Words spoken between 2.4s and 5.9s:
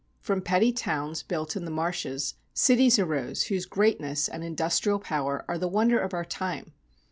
cities arose whose greatness and industrial power are the